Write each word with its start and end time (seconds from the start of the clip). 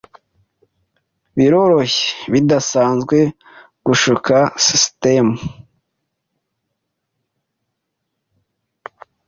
Biroroshye 1.37 2.07
bidasanzwe 2.33 3.17
gushuka 3.85 4.35
sisitemu. 4.63 5.35